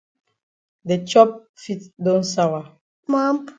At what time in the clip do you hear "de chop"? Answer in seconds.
0.87-1.29